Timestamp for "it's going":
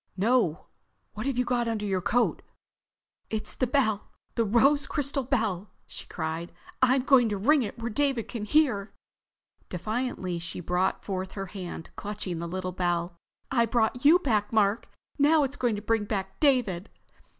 15.43-15.75